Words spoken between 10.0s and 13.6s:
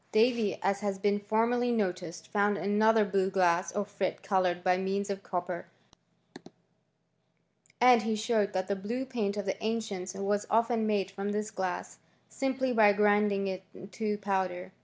wai often made from this glass, simply by grinding